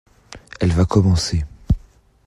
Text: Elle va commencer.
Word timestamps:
Elle 0.59 0.73
va 0.73 0.85
commencer. 0.85 1.43